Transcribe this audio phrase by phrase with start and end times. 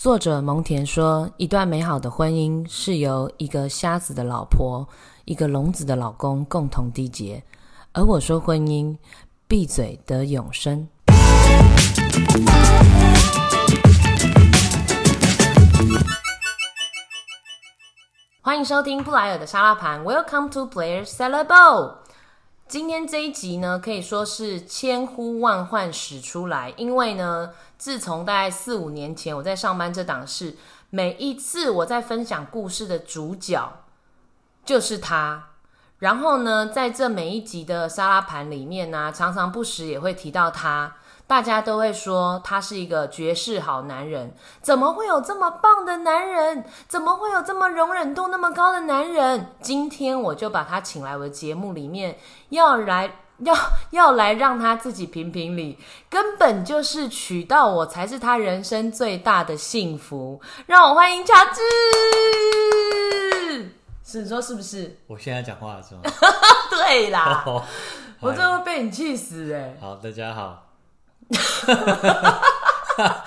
[0.00, 4.88] 作者蒙田说：“一段美好的婚姻是由一个瞎子的老婆、
[5.26, 7.44] 一个聋子的老公共同缔结。”
[7.92, 8.96] 而我说：“婚姻，
[9.46, 10.88] 闭嘴得永生。”
[18.40, 21.96] 欢迎收听布莱尔的沙拉盘，Welcome to Blair Salad Bowl。
[22.66, 27.50] 今天这一集呢，可以说是千呼万唤始出来，因为呢，
[27.80, 30.54] 自从大概四五年前我在上班这档事，
[30.90, 33.72] 每一次我在分享故事的主角
[34.66, 35.46] 就是他。
[35.98, 40.94] 然后呢，在这每一集的沙拉盘里面呢，常常不时也会提到他。
[41.26, 46.62] 大家都会说他是一个绝世好男人，怎么会有这么棒的男人？
[46.86, 49.46] 怎么会有这么容忍度那么高的男人？
[49.62, 52.18] 今天我就把他请来我的节目里面，
[52.50, 53.54] 要来要
[53.90, 60.40] 要来让他自己评评理，根本就是娶到我才是他人生最大的幸福。
[60.66, 61.60] 让我欢迎乔治，
[64.04, 64.96] 是你说是不是？
[65.08, 66.02] 我现在讲话是吗？
[66.70, 67.44] 对啦，
[68.20, 69.74] 我真的会被你气死哎！
[69.80, 70.66] 好，大家好。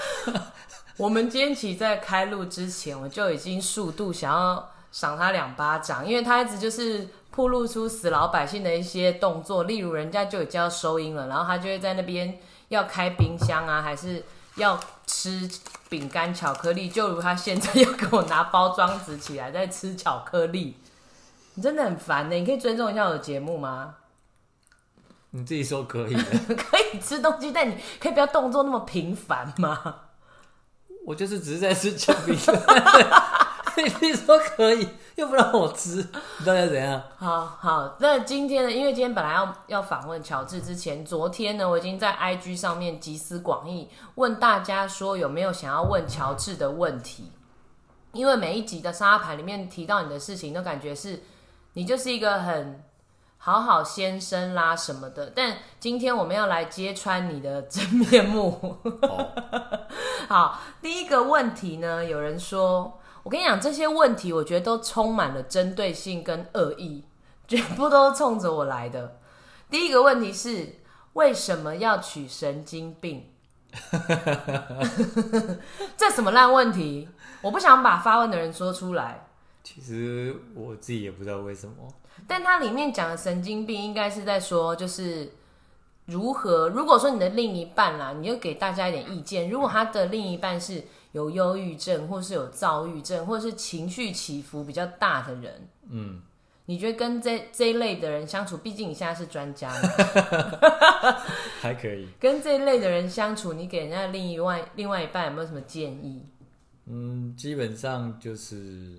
[0.97, 14.23] 我们今天起在开录之前，我就已经速度想要赏他两巴掌，因为他一直就是铺露出死老百姓的一些动作，例如人家就已经要收音了，然后他就会在那边要开冰箱啊，还是
[14.55, 15.49] 要吃
[15.89, 20.77] 饼干巧克力，就如他现在要给我拿包装纸起来在吃巧克力，
[21.55, 23.95] 你真的很烦呢，你可以尊重一下我的节目吗？
[25.35, 30.01] 你自己说可以，可以吃东西，但你可以不要动作那么频繁吗？
[31.07, 32.37] 我就是只是在吃巧克力，
[33.99, 36.07] 你说可以， 又不让我吃，
[36.39, 37.01] 你到底怎样？
[37.17, 38.71] 好好，那今天呢？
[38.71, 47.31] 因为今天本来要要访问乔治之前，昨天呢，我已经在 IG 上面集思广益，问大家说有没有想要问乔治的问题？
[48.11, 51.23] 因为每一集的沙盘里面提到你的事情，都感觉是
[51.73, 52.83] 你就是一个很。
[53.45, 58.77] 好好先生啦什么的，但今天我们要来揭穿你的真面目。
[60.29, 67.03] 好，第一个问题呢，有人说，我跟你讲这些问题，我觉得都充满了针对性跟恶意，
[67.47, 69.19] 全部都冲着我来的。
[69.69, 70.75] 第一个问题是，
[71.13, 73.29] 为什么要取神经病？
[75.97, 77.09] 这什么烂问题？
[77.41, 79.25] 我不想把发问的人说出来。
[79.63, 81.73] 其实我自己也不知道为什么。
[82.27, 85.31] 但它里面讲的神经病，应该是在说，就是
[86.05, 86.69] 如何。
[86.69, 89.49] 如果说你的另一半啦，你就给大家一点意见。
[89.49, 96.21] 如果他的另一半是有忧郁症，或是有躁郁症，或是情绪起伏比较大的人，嗯，
[96.65, 99.71] 你觉得跟这这一类的人相处，毕竟你现在是专家，
[101.61, 102.09] 还可以。
[102.19, 106.25] 跟这一类的人相处，你给人家另一外另外一半有没有什么建议？
[106.85, 108.97] 嗯，基本上就是。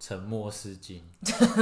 [0.00, 1.02] 沉默是金，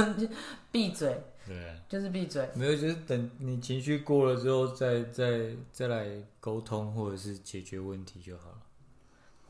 [0.71, 1.19] 闭嘴。
[1.47, 2.47] 对，就是闭嘴。
[2.53, 6.05] 没有，就是等你情绪过了之后，再再再来
[6.39, 8.56] 沟通或者是解决问题就好了。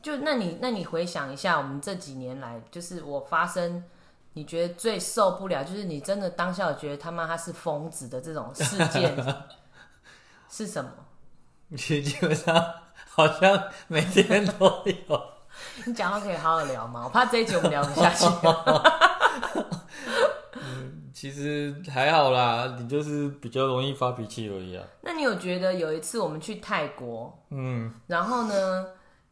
[0.02, 3.82] 就那你那你回想一下，我们这几年来，就是我发生
[4.34, 9.16] 你觉得最受不了，就是你真的当下觉得他妈他是疯子的这种事件
[10.48, 10.90] 是什么？
[11.76, 12.54] 基本上
[13.10, 15.22] 好像每天都有。
[15.84, 17.02] 你讲话可以好好聊吗？
[17.04, 18.24] 我怕这一集我们聊不下去。
[20.54, 24.84] 嗯，其实还好啦，你就是比较容易发脾气而已啊。
[25.00, 28.86] 那你有觉得有一次我们去泰国，嗯，然后呢，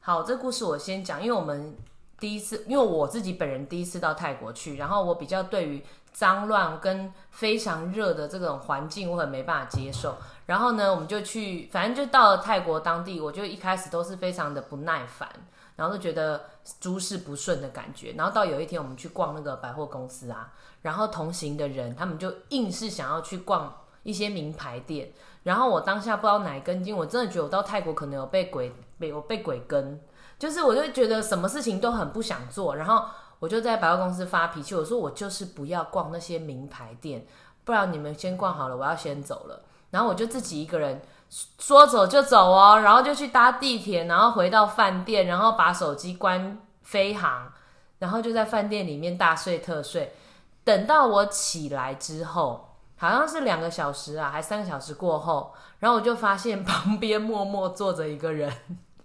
[0.07, 1.77] 好，这故事我先讲，因为我们
[2.21, 10.15] 第一次，因为我自己本人第一次到泰国去，然后我比较对于脏乱跟非常热的这种环境，我很没办法接受。
[10.47, 15.29] 然后呢，我们就去，反正就到了泰国当地，我就一开始都是非常的不耐烦。
[15.75, 16.45] 然后就觉得
[16.81, 20.53] 诸事不顺的感觉，然后到有一天我们去逛那个百货公司啊，
[20.83, 25.11] 然后同行的人他们就硬是想要去逛一些名牌店，
[25.43, 30.01] 然后我当下不知道哪根筋，我真的觉得我到泰国可能有被鬼被我被鬼跟，
[30.39, 33.05] 就是我就觉得什么事情都很不想做，然后
[33.39, 37.27] 我就在百货公司发脾气，我说我就是不要逛那些名牌店，
[37.65, 41.03] 不然你们先逛好了，我要先走了，然后我就自己一个人。
[41.29, 47.51] 说走就走哦，然后就去搭地铁，然后回到饭店，然后把手机关飞行，
[47.99, 50.15] 然后就在饭店里面大睡特睡。
[50.63, 58.53] 等到我起来之后，好像是两个小时啊，还三个小时过后，然后我就发现旁边默默坐着一个人，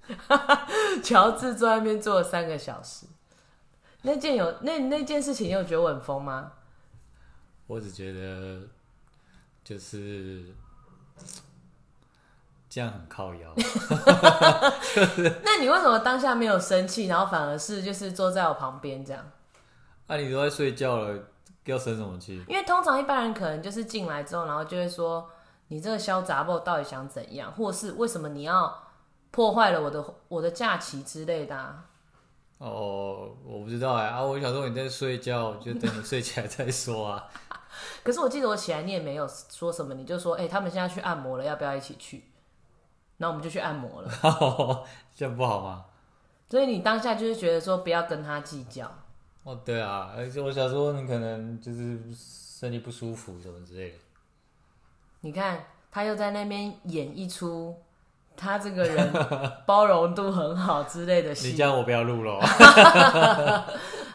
[1.03, 3.05] 乔治坐在那边坐了三个小时。
[4.03, 6.51] 那件有那那件事情，你有觉得我很疯吗？
[7.67, 8.61] 我只觉得
[9.63, 10.45] 就是。
[12.73, 13.53] 这样很靠腰。
[15.43, 19.29] 那你为什么当下没有生气，然后反而是就是坐在我旁边这样？
[20.07, 21.19] 啊、你都在睡觉了，
[21.65, 22.41] 要生什么气？
[22.47, 25.29] 因为通常一般人可能就是进来之后，然后就会说
[25.67, 28.81] 你这个小杂货到底想怎样，或是为什么你要
[29.31, 31.85] 破坏了我的我的假期之类的、啊。
[32.59, 37.27] 哦，我不知道哎啊，我想说你在睡觉，就等你睡起来再说啊。
[38.03, 42.23] 可是我记得我起来你也没有说什么，你就说哎、他们现在去按摩了，要不要一起去？
[43.17, 44.11] 然后我们就去按摩了。
[45.15, 45.85] 这样不好吗？
[46.49, 48.91] 所以你当下就是觉得说不要跟他计较。
[49.43, 53.97] 哦，对啊，而且我想说你可能就是身体不舒服什么之类的。
[55.21, 57.75] 你看他又在那边演一出
[58.35, 59.13] 他这个人
[59.65, 61.63] 包容度很好之类的你戏这。
[61.63, 62.39] 样我不要录了。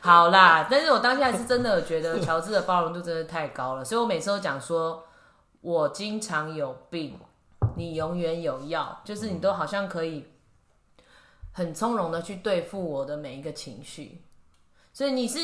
[0.03, 5.05] 好啦，但是我当下是真的觉得乔治的包容度真的太高了，所以我每次都讲说，
[5.61, 7.19] 我经常有病，
[7.75, 10.33] 你永远有药，就是你都好像可以
[11.53, 14.23] 很从容的去对付我的每一个情绪，
[14.93, 15.39] 所以你是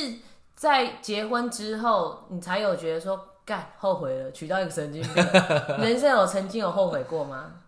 [0.54, 5.25] 在结婚之后，你才有觉得说，干后悔了，娶到一个神经病，
[5.82, 7.62] 人生有曾经有后悔过吗？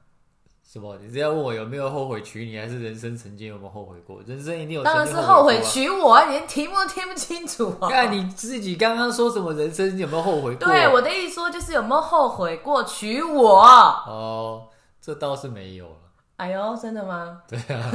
[0.75, 0.99] 什么？
[1.01, 4.21] 你是要问我有没有后悔娶你，还是人生曾经有没有后悔过？
[4.27, 5.63] 人生一定有当然是后悔。
[5.63, 7.89] 娶我啊，连题目都听不清楚啊。
[7.89, 10.67] 看你自己刚刚说什么人生有没有后悔过？
[10.67, 13.61] 对我的意思说，就是有没有后悔过娶我？
[13.63, 14.65] 哦，
[15.01, 15.97] 这倒是没有了。
[16.39, 17.43] 哎呦，真的吗？
[17.47, 17.89] 对啊，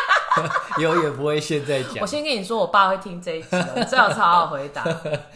[0.80, 3.48] 有也不会现在讲 我，先跟你说，我爸会听这一集
[3.90, 4.82] 最好好好回答。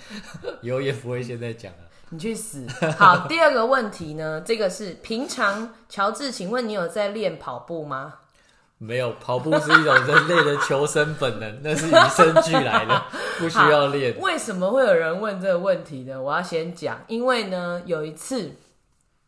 [0.63, 1.90] 有也不会现在讲啊。
[2.11, 2.67] 你去死！
[2.99, 8.15] 好，第二个问题呢，这个是平常乔治，请问你有在练跑步吗？
[8.79, 13.03] 没有，跑步是一种人类的求生本能， 那是与生俱来的，
[13.39, 14.19] 不需要练。
[14.21, 16.21] 为什么会有人问这个问题呢？
[16.21, 18.57] 我要先讲，因为呢，有一次，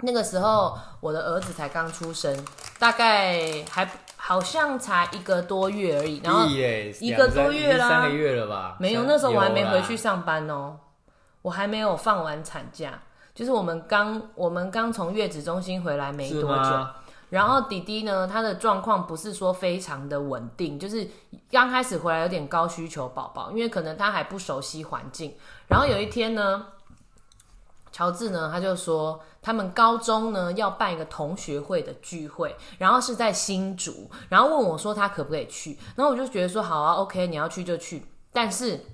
[0.01, 2.35] 那个时候我的儿子才刚出生，
[2.81, 8.77] 大概还好像才一个多月而已，然后一个多月啦三个月了吧？
[8.81, 10.79] 没有，那时候我还没回去上班哦，
[11.43, 13.03] 我还没有放完产假，
[13.35, 16.87] 就是我们刚我们刚从月子中心回来没多久，
[17.31, 21.09] 然后弟弟呢，他的状况不是说非常的稳定，就是
[21.51, 25.35] 刚开始回来有点高需求宝宝，因为可能他还不熟悉环境。
[25.67, 26.67] 然后有一天呢，
[27.91, 38.85] 乔治呢他就说，他们高中呢要办一个同学会的聚会，然后是在新竹，然后问我说他可不可以去，然后我就觉得说好啊，OK，你要去就去，但是。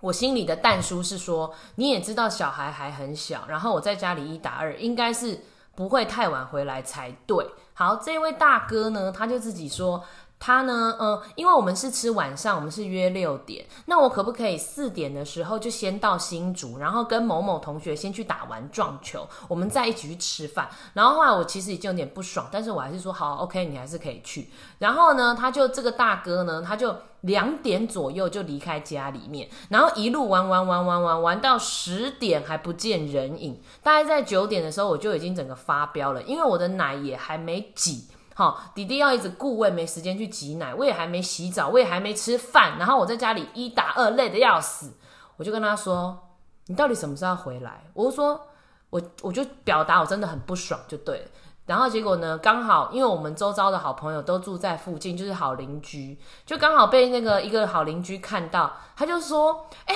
[0.00, 5.40] 我心里的淡叔是说，你也知道小孩还很小，然后我在家里一打二，应该是
[5.74, 7.46] 不会太晚回来才对。
[7.74, 10.04] 好，这位大哥呢，他就自己说，
[10.40, 20.70] 他呢，呃，因为我们是吃晚上，我们是约六点，那我可不可以四点的时候就先到新竹，然后跟某某同学先去打完撞球，我们再一起去吃饭。
[20.94, 24.48] 然后后来我其实已经有点不爽，但是我还是说好，OK，你还是可以去。
[24.78, 33.60] 然后呢，他就这个大哥呢，他就两点左右就离开家里面，然后一路玩玩玩玩玩玩到十点还不见人影。
[33.82, 38.06] 大概在九点的时候，我就已经整个发飙了，因为我的奶也还没挤。
[38.40, 44.94] 好，弟弟要一直顾，我没时间去挤奶，我也还没洗澡，我也还没吃饭，然后我在家里一打二，累得要死。
[45.36, 46.18] 我就跟他说
[46.64, 48.40] ：“你到底什么时候回来？”我就说
[48.88, 51.26] ：“我我就表达我真的很不爽，就对了。”
[51.68, 59.94] 然后结果呢，刚好因为我们周遭的好朋友都住在附近，就是好邻居，就刚好被那个一个好邻居看到，他就说：“哎、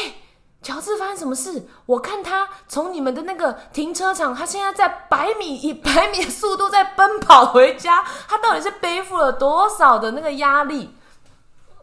[0.64, 1.62] 乔治发生什么事？
[1.84, 10.96] 我看他从你们的那个停车场，他现在在百米以百米的速度在奔跑回家，他到底是背负了多少的那个压力？”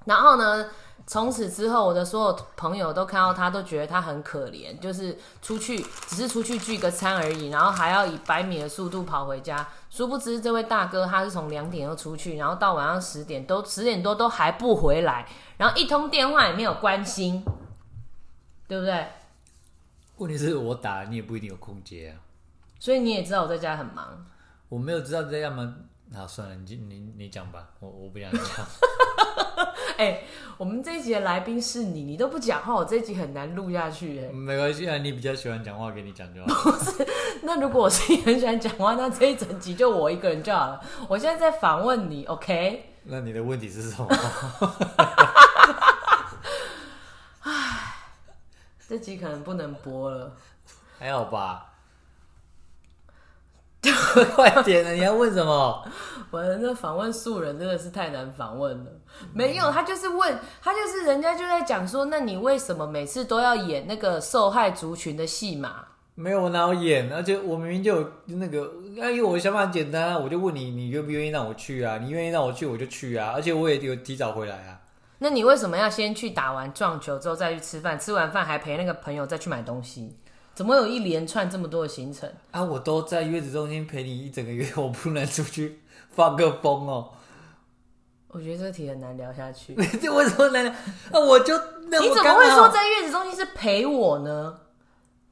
[0.05, 0.65] 然后呢，
[1.05, 9.67] 从此之后，我的所有朋友都看到他，都觉得他很可怜，就是出去只是出去聚个餐而已，然后还要以百米的速度跑回家。
[9.91, 17.45] 殊不知，这位大哥他是从两点就出去，然后到晚上十点都十点多都还不回来，然后一通电话也没有关心，
[18.71, 19.05] 对不对？
[20.15, 22.15] 问题是我打你也不一定有空接啊。
[22.79, 24.25] 所以你也知道我在家很忙。
[24.69, 25.75] 我没有知道这样吗？
[26.15, 28.41] 好，算了，你你你讲吧，我我不想讲。
[29.99, 30.23] 哎、
[30.57, 34.31] 我们这一集的来宾是你，你都不讲话，我这一集很难录下去哎。
[34.31, 36.71] 没关系啊，你比较喜欢讲话，给你讲就好。
[37.43, 40.81] 那如果我自己很喜欢讲话，那这一整集就我一个人就好了。
[41.09, 42.85] 我现在在访问你，OK？
[43.03, 44.07] 那你的问题是什么？
[48.91, 50.35] 这集可能不能播了。
[50.99, 51.65] 还好吧？
[54.35, 54.91] 快点啊！
[54.91, 55.87] 你要问什么？
[56.29, 58.91] 我的那访问素人真的是太难访问了。
[59.33, 65.85] 没有，他就是问他就是人家就在讲说，那你为什么每次都要演那个受害族群的戏码？
[66.15, 67.09] 没有，我哪有演？
[67.13, 71.97] 而且我明明就有那个，因为我想法很简单啊，我就问你，你愿不愿意让我去啊？
[71.97, 73.31] 你愿意让我去，我就去啊。
[73.33, 74.80] 而且我也有提早回来啊。
[75.23, 77.99] 那你为什么要先去打完撞球之后再去吃饭？
[77.99, 80.17] 吃完饭还陪那个朋友再去买东西？
[80.55, 82.27] 怎么有一连串这么多的行程？
[82.49, 87.11] 啊，我都在月子中心陪你一整个月，我不能出去放个风哦。
[88.29, 89.75] 我觉得这个题很难聊下去。
[90.01, 90.73] 这为什么难聊？
[91.11, 91.55] 啊，我就
[91.89, 94.59] 那你怎么会说在月子中心是陪我呢？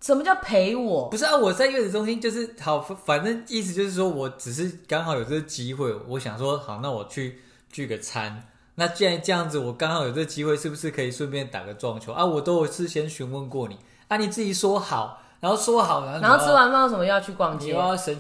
[0.02, 1.18] 什么叫陪我不？
[1.18, 1.36] 是啊？
[1.36, 7.42] 我在月子中心就是好，反反正意思就是说我只是刚好有这个机会，我想说好，那我去
[7.72, 8.44] 聚个餐。
[8.80, 12.26] 那既然这样子，我刚好有这个机会，是不是可以顺便打个撞球啊？
[12.26, 17.72] 我都有事先询问过你啊，你自己说好，然后说好，然后然后吃完饭为什么要去逛街。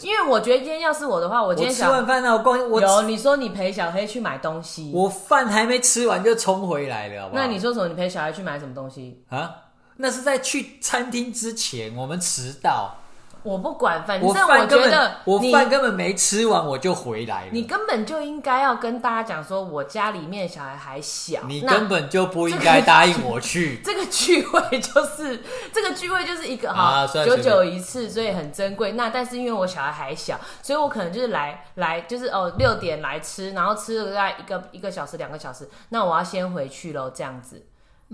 [0.01, 7.41] 因为我觉得今天要是我的话，我我今天想吃完饭呢，我逛我有你说你陪小黑去买东西，我饭还没吃完就冲回来了，好不好？
[7.41, 7.87] 那你说什么？
[7.87, 9.23] 你陪小孩去买什么东西？
[9.29, 9.55] 啊？
[10.01, 12.95] 那是在去餐厅之前，我们迟到，
[13.43, 14.33] 我不管，反正我
[14.67, 17.49] 觉得我你饭根本没吃完我就回来了。
[17.51, 23.79] 你根本就应该要跟大家讲说，我家里面小孩还小，你根本就不应该答应我去。
[23.85, 25.43] 这个聚会就是
[25.73, 28.91] 这个聚会就是一个啊哈久算随久一次，所以很珍贵。
[28.91, 37.65] 那但是因为我小孩还小，所以我可能就是来来就是哦六点来吃，然后吃了大概一个一个小时两个小时，那我要先回去喽，这样子。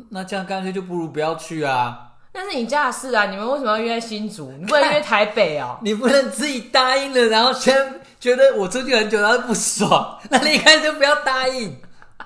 [0.09, 2.14] 那这样干脆就不如不要去啊！
[2.37, 4.51] 那是你家的事啊，你们为什么要约在新竹？
[4.59, 5.77] 你不能约台北哦？
[5.81, 11.77] 你不能自己答应了，然后先觉得我出去很久，然后不爽， 那你一开始就不要答应。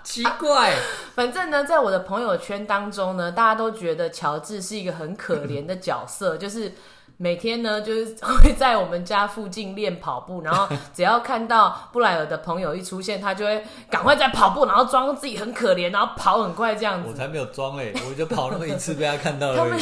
[0.03, 0.73] 奇怪，
[1.13, 6.73] 反正呢，在我的朋友圈当中呢，大家都觉得乔治是一个很可怜的角色，就是
[7.21, 17.09] 每天呢，就是会在我们家附近练跑步，然后只要看到布莱尔的朋友一出现，他就会赶快在跑步，然后装自己很可怜，然后跑很快这样子。
[17.09, 19.77] 我才没有装嘞，我就跑那么一次被他看到他们。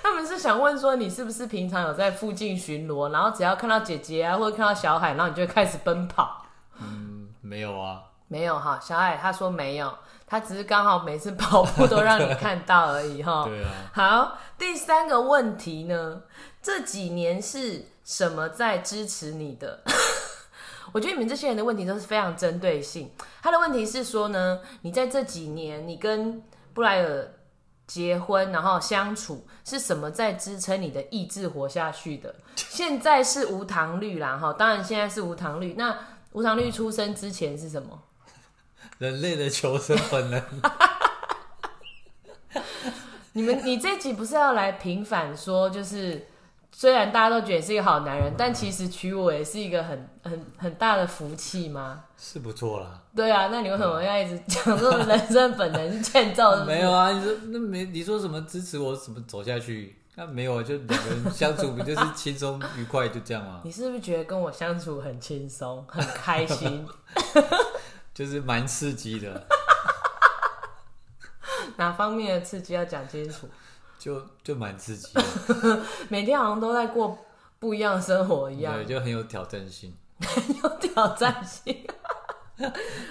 [0.00, 6.44] 他们是想问说，你是不是平常有在附近巡逻，然后只要看到姐姐啊，或者看到小海，然后你就会开始奔跑？
[6.80, 9.92] 嗯，没有啊，没有哈，小海他说没有，
[10.26, 13.44] 他只是刚好每次跑步都让你 看到而已哈。
[13.44, 16.22] 对啊，好，第三个问题呢，
[16.62, 19.82] 这几年是什么在支持你的？
[20.92, 23.10] 我觉得你们这些人的问题都是非常针对性。
[23.42, 26.42] 他的问题是说呢，你在这几年你跟
[26.72, 27.28] 布莱尔
[27.86, 32.34] 结婚，然后相处，是什么在支撑你的意志活下去的？
[32.56, 35.74] 现在是无糖绿啦，哈，当然现在是无糖绿。
[35.74, 35.94] 那
[36.32, 38.02] 无糖绿出生之前是什么？
[38.98, 40.42] 人类的求生本能。
[43.32, 46.26] 你们，你这集不是要来平反说，就是
[46.72, 52.02] 虽然大家都觉得你是一个好男人，但其实娶我也是一个很 很很大的福气吗？
[52.16, 56.64] 是不错啦，对啊，那你为什么要一直讲说人生本能是建造的？
[56.66, 57.12] 没有啊？
[57.12, 59.94] 你说那没你说什么支持我怎么走下去？
[60.16, 63.60] 那没有啊，就两个人相处不就是轻松愉快就这样吗？
[63.62, 66.84] 你是不是觉得跟我相处很轻松、很开心？
[68.18, 69.46] 就是蛮刺激的，
[71.78, 73.48] 哪方面的刺激要讲清楚？
[73.96, 75.22] 就就蛮刺激的，
[76.10, 77.16] 每天好像都在过
[77.60, 81.86] 不一样的生活一样对，，就很有挑战性， 很有挑战性。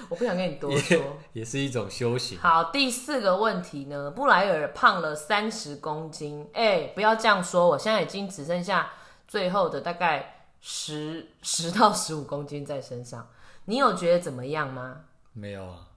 [0.10, 1.18] 我不想跟你多说。
[1.32, 2.38] 也是一种修行。
[2.40, 8.92] 好，第四个问题呢，布莱尔胖了三十公斤，哎、不要这样说，我现在已经只剩下
[9.26, 13.26] 最后的大概十十到十五公斤在身上。
[13.70, 15.02] 你有觉得怎么样吗？
[15.34, 15.88] 没有啊，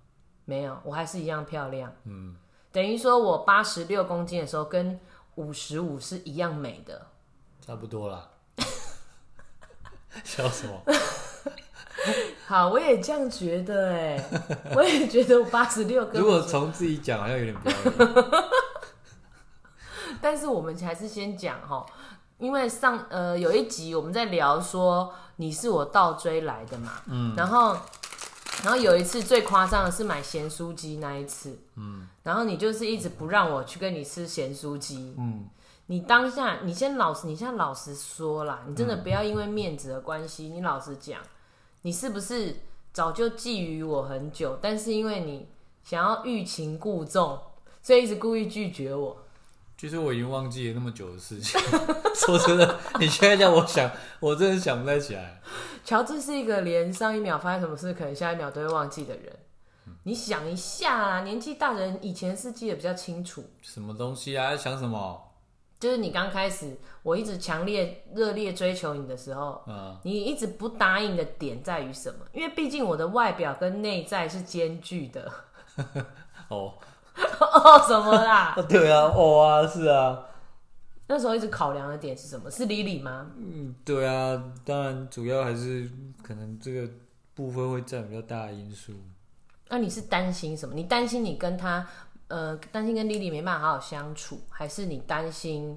[0.45, 1.93] 没有，我还是一样漂亮。
[2.05, 2.37] 嗯，
[2.73, 4.99] 等于说我八十六公斤的时候跟
[5.37, 7.07] 五十五是一样美的。
[7.65, 8.29] 差不多啦。
[10.25, 10.83] 笑什么？
[12.45, 14.25] 好，我也这样觉得、哎，
[14.75, 18.25] 我也觉得我八十六跟如果55从自己讲，好像有点不要脸。
[20.21, 21.87] 但是我们还是先讲哈，
[22.41, 27.77] 因为上呃有一集我们在聊说你是我倒追来的嘛，嗯，然后
[28.65, 35.49] 然后有一次最夸张的是买咸酥鸡那一次，嗯，然后你就是一直不让我去跟你吃咸酥鸡，嗯，
[35.87, 41.21] 你当下你先老实，你现在老实说啦，你真的不要因为面子的关系，你老实讲，
[41.83, 42.57] 你是不是
[42.93, 45.49] 早就觊觎我很久，但是因为你
[45.85, 47.39] 想要欲擒故纵，
[47.83, 49.17] 所以一直故意拒绝我。
[49.81, 51.59] 其实我已经忘记了那么久的事情。
[52.15, 55.41] 说真的，你现在叫我想，我真的想不太起来。
[55.83, 59.35] 乔治是一个连上一秒发生什么事，可能下一秒都会忘记的人。
[60.03, 63.43] 你想一下啊，年纪大的人以前是记得比较清楚。
[63.63, 64.55] 什么东西啊？
[64.55, 65.19] 想什么？
[65.79, 72.27] 就是你刚开始，我一直强烈热烈追求你的时候，嗯，你一直不答应的点在于什么？
[72.35, 75.33] 因为毕竟我的外表跟内在是兼具的。
[76.49, 76.75] 哦，
[77.41, 78.55] 哦， 什么啦？
[78.69, 80.27] 对啊，哦啊，是啊，
[81.07, 82.51] 那时候一直考量的点是什么？
[82.51, 83.31] 是 Lily 吗？
[83.37, 85.91] 嗯，对啊，当然主要还是
[86.23, 86.89] 可能这个
[87.35, 88.93] 部分会占比较大的因素。
[89.69, 90.75] 那你是担心什么？
[90.75, 91.87] 你担心你跟他
[92.29, 95.77] 呃，担心跟 Lily 没办法好好相处，还是你担心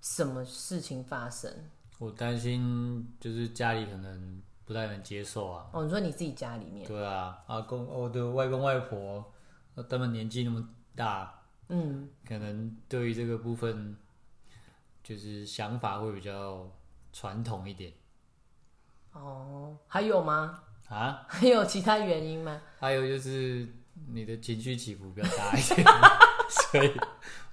[0.00, 1.50] 什么事情发生？
[1.98, 5.66] 我担心就是家里可能不太能接受啊。
[5.72, 6.86] 哦，你说你自己家里面？
[6.86, 9.24] 对啊，阿公，我的外公外婆，
[9.88, 13.96] 他们年纪那么大，嗯，可能对于这个部分，
[15.02, 16.70] 就是想法会比较
[17.12, 17.92] 传统一点。
[19.12, 20.62] 哦，还有吗？
[20.88, 21.26] 啊？
[21.28, 22.60] 还有其他原因吗？
[22.78, 23.66] 还有就是
[24.12, 25.86] 你的情绪起伏比较大一点，
[26.70, 26.92] 所以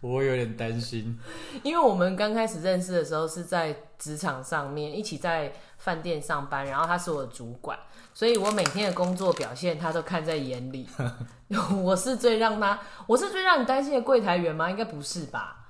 [0.02, 1.18] 我有点担心。
[1.64, 7.78] 因为我们刚开始认识的时候是在职场上面一起在饭店上班，然后他是我的主管，
[8.14, 10.88] 所以我每天的工作表现他都看在眼里。
[11.82, 14.70] 我是最让他，我是最让你担心的柜台员吗？
[14.70, 15.68] 应该不是吧？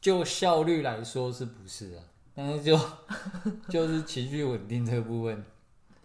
[0.00, 2.02] 就效率来说是不是啊？
[2.34, 2.78] 但是就
[3.68, 5.44] 就是情绪稳定这个部分，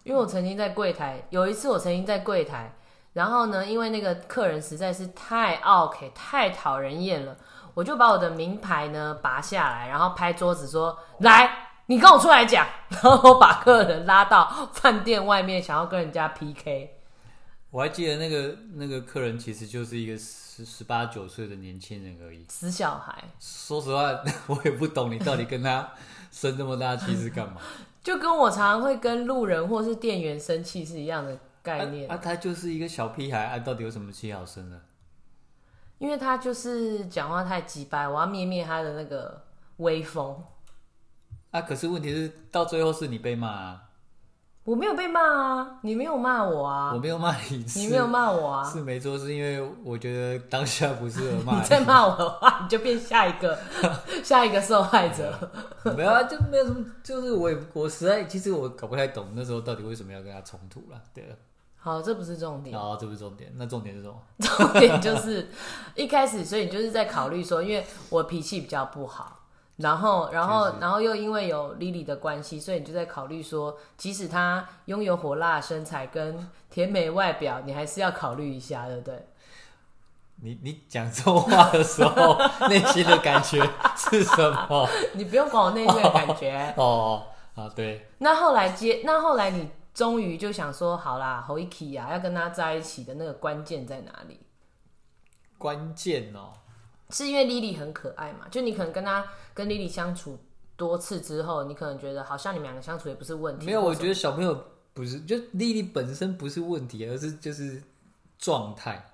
[0.02, 2.74] 因为我曾经在柜台有一次，我曾经在柜台，
[3.12, 7.36] 然后呢，因为那个客人实在是太 OK 太讨人厌了，
[7.74, 12.66] 我就把我的名牌呢拔下来，然后拍桌子说：“来，你跟我出来讲。
[12.88, 16.98] ”然后我把客人拉到饭店外面，想要跟人家 PK。
[17.70, 23.14] 我还记得那个那个客人其实就是一个十十八九岁的年轻人而已，死小孩。
[23.40, 24.10] 说实话，
[24.48, 25.90] 我也不懂你到底跟他
[26.30, 27.60] 生这么大气是干嘛。
[28.02, 34.80] 就跟我常常会跟路人或是店员生气是一样的概念啊，他就是一个小屁孩啊，到底有什么气好生的？
[35.98, 39.44] 因为他就是讲话太急白，我要灭灭他的那个
[39.76, 40.42] 威风。
[41.52, 43.82] 啊，可是问题是到最后是你被骂啊。
[44.64, 51.64] 我没有被骂啊，你没有骂我啊，我没有骂你，你没有骂我啊，是没错，是因为我觉得当下不适合骂你。
[51.66, 53.58] 再骂我的话，你就变下一个
[54.22, 55.50] 下一个受害者。
[55.96, 61.02] 没有啊，就没有什么，就是我也我实在其实我搞不太懂那时候到底为什么要跟他冲突了。
[61.12, 61.36] 对了，
[61.82, 62.78] 好，这不是重点。
[62.78, 64.14] 哦，这不是重点，那重点是什么？
[64.38, 65.50] 重点就是
[65.96, 69.40] 一开始，所以你就是在考虑说，因为我脾气比较不好。
[69.78, 79.28] 然后，然后，然后又因为有 Lily 的关系，所以你就在考虑说，即使她拥有火辣身材跟甜美外表，你还是要考虑一下，对不对？
[80.42, 82.36] 你你讲这种话的时候，
[82.68, 83.58] 内心的感觉
[83.96, 84.88] 是什么？
[85.14, 86.74] 你不用管我内心的感觉。
[86.76, 87.24] 哦
[87.56, 88.08] 啊，对。
[88.18, 94.40] 那后来接，那后来你终于就想说，好啦 i k i 啊，要跟他在一起的那个关键在哪里？
[95.58, 96.52] 关键哦。
[97.10, 98.46] 是因为 Lily 很可爱嘛？
[98.50, 100.38] 就你可能跟他跟 Lily 相处
[100.76, 103.66] 多次之后，你可能觉得好像你们两个相处也不是问题。
[103.66, 107.82] 没有，我觉得小朋友不是，就 Lily 本身不是问题，而是就是
[108.38, 109.12] 状态。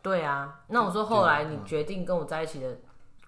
[0.00, 2.78] 对啊，那我说后来你决定跟我在一起的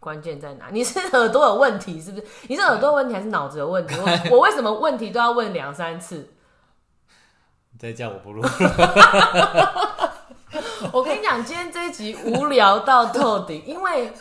[0.00, 0.70] 关键在哪？
[0.70, 2.26] 你是耳朵有问题是不是？
[2.48, 3.94] 你是耳朵有问题还是脑子有问题？
[4.30, 6.26] 我 我为什么问题都要问两三次？
[7.74, 8.40] 你再叫我不录。
[10.92, 14.12] 我跟你讲，今天这一集无聊到透顶， 因为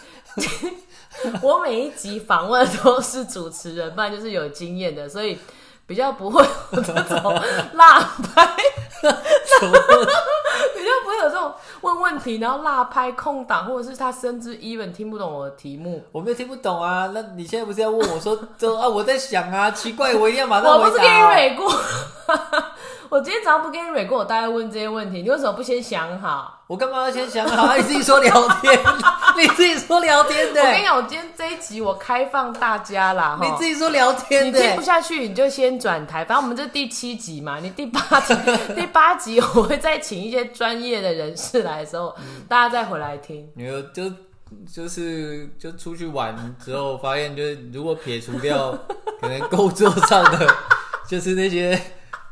[1.39, 5.37] 我每一集访问都是主持人，不然就是有经验的，所以
[5.85, 7.39] 比较不会有这种
[7.73, 8.55] 辣拍，
[9.03, 17.11] 比较不会有这种问问题然后辣拍空档，或者是他甚至 even 听不懂我的题目，我没有听不懂啊。
[17.13, 20.85] 那你现在不是要问我说，这啊我在想啊，奇怪，我一定要马上回答。
[20.85, 21.71] 我不是给你美过。
[23.13, 26.63] 我今天早上不跟你蕊过，我大概问这些问题，你为什么不先想好？
[26.65, 27.71] 我干嘛要先想好？
[27.77, 28.79] 你自己说聊天，
[29.37, 30.59] 你自己说聊天的。
[30.59, 34.59] 我跟你讲，我今天这一集我开放大家啦，你自己说聊天的。
[34.59, 36.25] 你听不下去，你就先转台。
[36.25, 38.33] 反正我们这第七集嘛，你第八集，
[38.73, 42.15] 第八集我会再请一些专业的人士来的时候，
[42.49, 43.47] 大家再回来听。
[43.53, 44.11] 你就
[44.65, 48.75] 就是就出去玩之后，发现就是如果撇除掉
[49.21, 50.51] 可能工作上的，
[51.07, 51.79] 就是那些。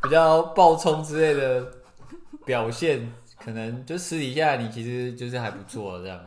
[0.02, 1.66] 比较暴冲之类的
[2.46, 6.20] 表现，可能就私底下你其实就是还不错这样。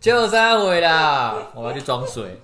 [0.00, 2.40] 就三回啦，我要去装水。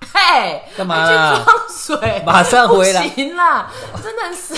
[0.10, 1.06] 嘿，干嘛？
[1.06, 3.06] 去装水，马上回来。
[3.10, 3.70] 行啦，
[4.02, 4.56] 真的很少，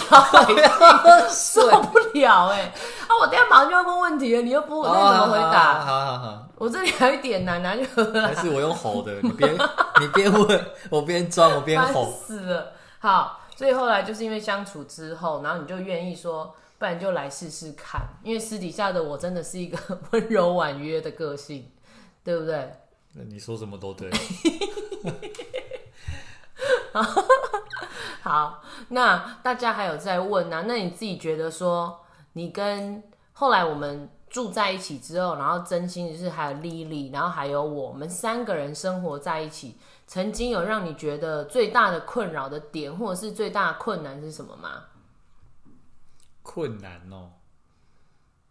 [1.29, 2.73] 受不了哎！
[3.09, 5.81] 啊，我等下马上就要问问题了，你又不，那怎么回答？
[5.81, 8.05] 好好好，我这里还有一点难，拿去喝。
[8.21, 9.59] 还是我用吼的，你边
[10.01, 12.07] 你边问，我边装，我边吼。
[12.27, 13.40] 死了，好。
[13.61, 18.01] 所以后来就是因为相处之后，然后你就愿意说，不然就来试试看。
[18.25, 19.77] 因为私底下的我真的是一个
[20.13, 21.71] 温柔婉约的个性，
[22.25, 22.73] 对不对？
[23.13, 24.11] 那你说什么都对。
[28.23, 30.65] 好，那大家还有在问啊？
[30.67, 32.01] 那你自己觉得说，
[32.33, 33.03] 你跟
[33.35, 39.77] 后来我们住在一起之后，然后真心就是还有丽丽，然后还有我们三个人生活在一起，
[40.11, 44.87] 曾经有让你觉得最大的困扰的点，或者是最大的困难是什么吗？
[46.43, 47.31] 困难哦，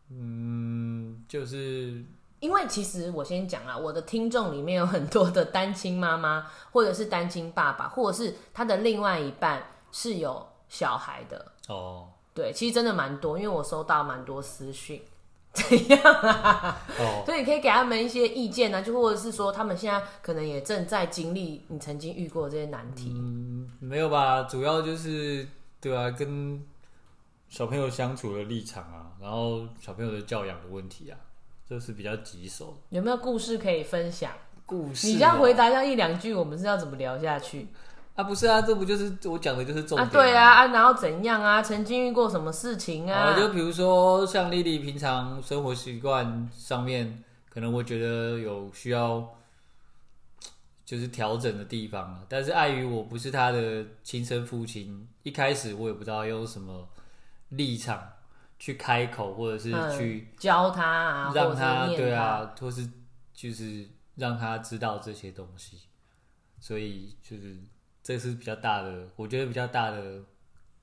[0.10, 2.06] 嗯，就是
[2.40, 11.52] 因为其实我先讲啊，我的听众里面有很多的单亲妈妈，或者是单亲爸爸，或者是他的另外一半是有小孩的。
[11.68, 15.04] 哦，对，其实真的蛮多，因为我收到蛮多私讯，
[15.54, 16.78] 怎样啊？
[17.00, 23.12] 哦，所以你可以给他们一些意见啊，就或者是说他们现在可能也正在经历你曾经遇过这些难题。
[23.16, 24.44] 嗯，没有吧？
[24.44, 25.48] 主要就是
[25.82, 26.64] 对啊，跟
[27.50, 31.18] 小朋友相处的立场啊，然后小朋友的教养的问题啊，
[31.68, 34.32] 这是比较棘手有没有故事可以分享？
[34.66, 37.70] 故事、你这样回答这样一两句，我们是要怎么聊下去
[38.20, 38.24] 啊？
[38.24, 40.04] 不是啊，这不就是我讲的就是重啊？
[40.06, 41.62] 点、对啊，啊，然后怎样啊？
[41.62, 43.32] 曾经遇过什么事情啊？
[43.32, 49.28] 啊，就比如说像丽丽平常生活习惯上面，可能我觉得有需要
[50.86, 56.88] 就是调整的地方啊，但是碍于我不是她的亲生父亲，一开始我也不知道用什么
[57.50, 58.02] 立场
[58.58, 62.90] 去开口，或者是嗯去教他啊，让他是念他，对啊，或是
[63.34, 65.78] 就是让他知道这些东西，
[66.60, 67.56] 所以就是
[68.10, 70.24] 这是比较大的，我觉得比较大的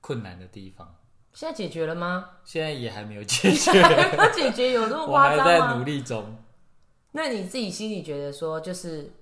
[0.01, 0.95] 困难的地方。
[1.33, 2.31] 现在解决了吗？
[2.45, 3.81] 现在也还没有解决，
[4.17, 5.83] 要 解决有这么我夸张还在努吗？
[5.85, 6.37] 力中。
[7.11, 9.13] 那你自己心里觉得说，就是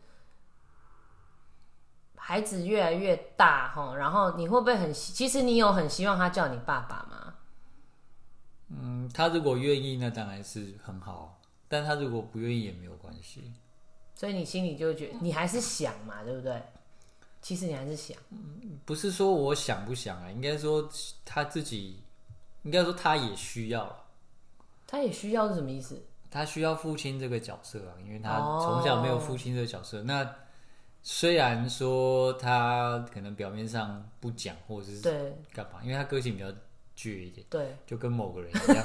[2.17, 5.15] 孩子越来越大哈，然后你会不会很希？
[5.15, 7.35] 其实你有很希望他叫你爸爸吗？
[8.69, 13.51] 嗯，他如果愿意，那当然是很好；但他如果不愿意，也没有关系。
[14.15, 16.63] 所以你心里就会觉得你还是想嘛，对不对？
[17.45, 18.17] 其实你还是想，
[18.87, 20.89] 不是说我想不想啊，应该说
[21.27, 22.03] 他自己，
[22.63, 23.97] 应该说他也需要啊，
[24.87, 26.03] 他也需要是什么意思？
[26.31, 30.03] 他需要父亲这个角色啊，因为他哦从小没有父亲这个角色。
[30.05, 30.27] 那
[31.03, 36.47] 虽然说他可能表面上不讲或者是对干嘛，因为他个性比较
[36.97, 37.47] 倔一点。
[37.51, 38.85] 对，就跟某个人一样。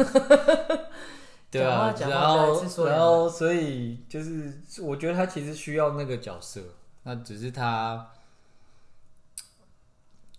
[1.49, 6.61] 对啊，然后然后所以就是，我觉得他其实需要那个角色，
[7.03, 8.05] 那只是他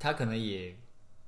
[0.01, 0.75] 他可能也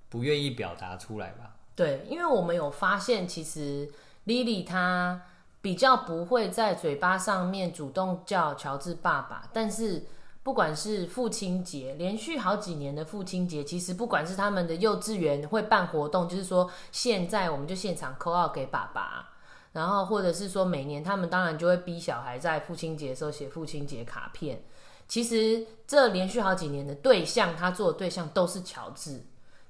[0.09, 1.55] 不愿意表达出来吧。
[1.77, 3.89] 对，因为我们有发现，其实
[4.27, 5.23] Lily 她
[5.61, 10.05] 比较不会在嘴巴上面主动叫乔治爸爸，但是
[10.43, 19.31] 不管是父亲节，连续好几年的父亲节，其实不管是他们的幼稚园会办活动，就是说现在我们就现场扣号给爸爸，
[19.73, 24.63] 然后或者是说每年他们当然就会逼小孩在父亲节的时候写父亲节卡片。
[25.13, 29.21] 其实这连续好几年的对象，他做的对象都是乔治，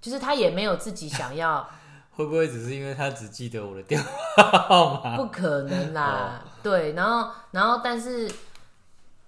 [0.01, 1.69] 就是他也没有自己想要。
[2.15, 5.17] 会不会只是因为他只记得我的电话号码？
[5.17, 8.31] 不可能啦，对，然后然后但是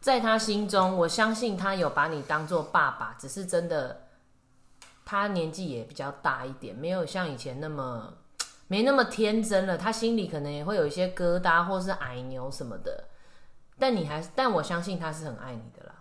[0.00, 4.02] 在他心中，我相信他有把你当做爸爸，只是真的
[5.04, 8.14] 他年纪也比较大一点，没有像以前那么
[8.68, 13.08] 没那么天真了，他心里可能也会有一些疙瘩或是矮牛什么的，
[13.80, 15.93] 但你还是，但我相信他是很爱你的啦，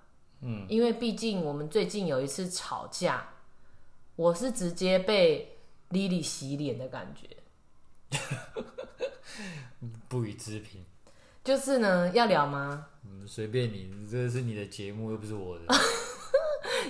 [0.44, 3.30] 嗯，因为毕竟我们最近有一次吵架，
[4.16, 5.58] 我是直接被
[5.92, 8.20] Lily 洗脸的感觉。
[10.08, 10.84] 不予置评。
[11.44, 12.88] 就是呢，要聊吗？
[13.06, 15.64] 嗯，随便你，这是你的节目，又不是我的。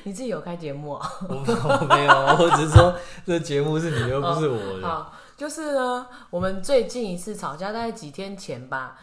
[0.03, 1.09] 你自己有开节目、啊？
[1.29, 4.87] 我我没有，我只是说这节目是你的，又不是我的。
[4.87, 8.99] 好，就是呢，我们最近一次吵架大概几天前吧，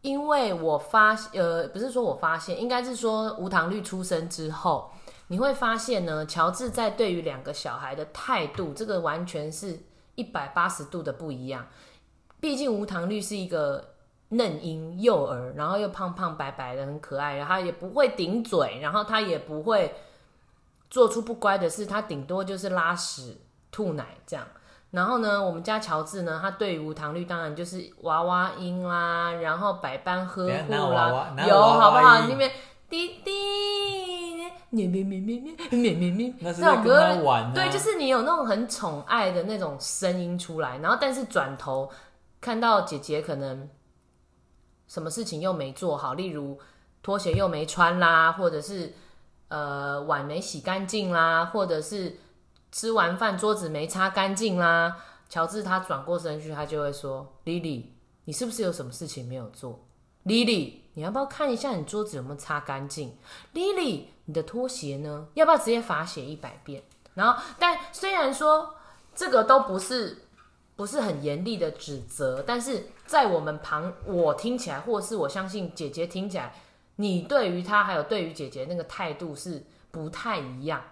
[0.00, 4.90] 因为我发呃，不是说我发现，应该是说无糖绿出生之后，
[5.26, 9.78] 你会发现呢，乔治在对于两个小孩的态度，这个完全是
[10.14, 11.66] 一百八十度的不一样。
[12.40, 13.94] 毕竟无糖绿是一个
[14.28, 19.92] 嫩婴幼儿，然后又胖胖白白的，很可爱，然后也不会顶嘴，然后他也不会
[20.88, 23.36] 做出不乖的事，他顶多就是拉屎、
[23.72, 24.46] 吐奶这样。
[24.90, 32.26] 然后呢，我们家乔治呢，他对于无糖率当然就是娃娃音啦，然后百般呵护啦，有好不好？
[32.26, 32.50] 那边
[32.88, 33.30] 滴滴，
[34.70, 36.98] 咩咩咩咩咩咩咩，那种歌，
[37.54, 41.90] 对，就是你有那种很宠爱的那种声音出来，然后但是转头
[42.40, 43.68] 看到姐姐可能
[44.86, 46.58] 什么事情又没做好，例如
[47.02, 48.94] 拖鞋又没穿啦，或者是
[49.48, 52.16] 呃碗没洗干净啦，或者是。
[52.70, 54.96] 吃完饭桌子没擦干净啦。
[55.28, 57.84] 乔治他转过身去，他就会说：“Lily，
[58.24, 59.84] 你是不是有什么事情没有做
[60.24, 63.14] ？Lily，你要不要看一下你桌子有没有擦干净
[63.52, 65.28] ？Lily，你的拖鞋呢？
[65.34, 68.74] 要不要直接罚写一百遍？”然后，但虽然说
[69.14, 70.16] 这个都不是
[70.76, 76.54] 不是很严厉的指责，但是在我们旁，我听起来，或是我相信姐姐听起来，
[76.96, 80.82] 你对于他还有对于姐姐那个态度是不太一样。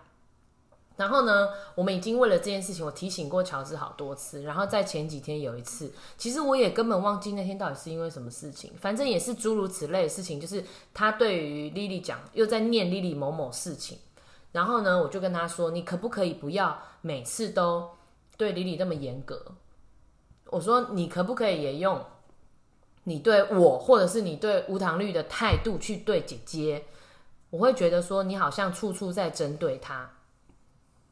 [0.97, 4.43] 然后呢，我们已经为了这件事情，我提醒过乔治好多次。
[4.43, 13.99] 然后在前几天有一次，其实我也根本忘记那天到底是因为什么事情，反正也是诸如此类的事情，就是他对于莉莉讲，又在念莉莉某某事情。
[14.53, 17.91] 然后呢，我就跟他说：“你可不可以不要每次都
[18.39, 19.53] 对莉莉那么严格？”
[20.49, 22.03] 我说：“你可不可以也用
[23.05, 26.87] 你对我，或者是你对无糖绿的态度去对姐姐？
[27.51, 30.11] 我会觉得说你好像处处在针对她。”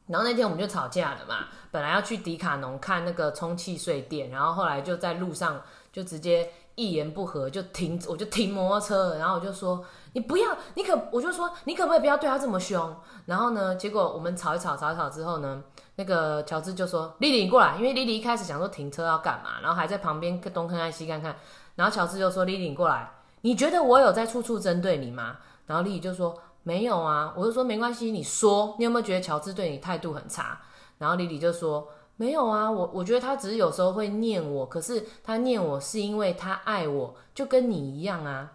[0.07, 5.59] 然后那天我们就吵架了嘛，本来要去迪卡侬看那个充气睡垫，然后后来就在路上
[5.91, 12.95] 就直接一言不合就停，我就停摩托车，然后我就说你不要，你可我就说你可不可以不要对他这么凶？
[13.25, 15.63] 然后呢，结果我们吵一吵，吵一吵之后呢，
[15.95, 21.35] 那个乔治就说丽丽过来，因为丽丽一开始想说停车要干嘛，然后还在旁边东看看西看看，
[21.73, 23.09] 然后乔治就说丽丽过来，
[23.41, 25.37] 你觉得我有在处处针对你吗？
[25.65, 26.39] 然后丽丽就说。
[26.67, 30.59] 没有啊，我就说没关系，你说你有没有觉得乔治对你态度很差？
[30.97, 38.51] 然后莉莉就说没有啊，我我觉得他只是有时候会念我，可是他念我是因为他爱我，就跟你一样啊。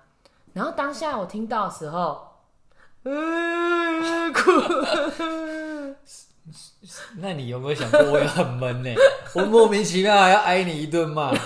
[0.55, 2.27] 然后当下我听到的时候，
[3.05, 4.51] 嗯，哭。
[7.19, 8.91] 那你有没有想过我也很闷呢？
[9.37, 11.31] 我莫名其妙还要挨你一顿骂。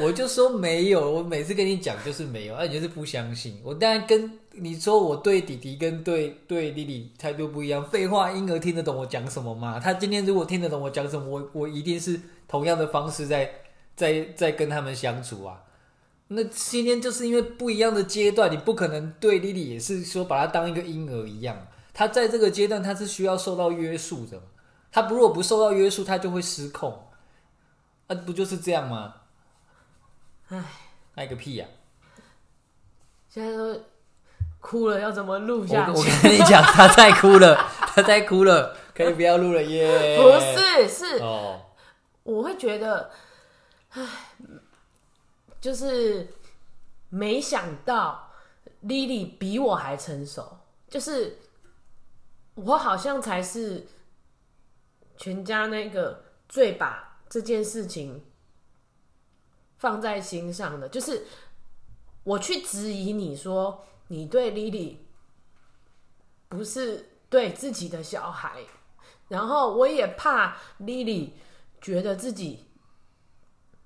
[0.00, 3.60] 我就说没有，我每次跟你讲就是没有，而你就是不相信。
[3.64, 7.84] 我当然跟你说，我对弟弟跟对对丽丽态度不一样。
[7.84, 9.80] 废话，婴儿听得懂我讲什么吗？
[9.80, 13.50] 他今天如果听得懂我讲什么，我我一定是同样的方式在
[13.96, 15.64] 在在跟他们相处啊。
[16.28, 21.66] 那今天就是因为不一样的阶段，你不可能对丽丽也是说把她当一个婴儿一样。
[21.92, 24.40] 他在这个阶段他是需要受到约束的，
[24.92, 27.06] 他如果不受到约束，他就会失控。
[28.06, 29.14] 啊，不就是这样吗？
[30.48, 30.64] 唉，
[31.14, 31.66] 爱个屁呀！
[33.28, 33.82] 现在都
[34.60, 35.92] 哭了，要怎么录下去？
[35.92, 37.54] 我跟你讲，他在哭了，
[37.94, 40.16] 他在哭了，可以不要录了耶！
[40.16, 41.60] 不是，是哦，
[42.22, 43.10] 我会觉得，
[43.90, 44.06] 唉，
[45.60, 46.26] 就是
[47.10, 48.32] 没想到
[48.84, 51.38] Lily 比我还成熟，就是
[52.54, 53.86] 我好像才是
[55.18, 58.24] 全家那个最把这件事情。
[59.78, 61.24] 放在心上的，就是
[62.24, 64.96] 我去质疑你说你对 Lily
[66.48, 68.64] 不是对自己的小孩，
[69.28, 71.30] 然后我也怕 Lily
[71.80, 72.66] 觉得自己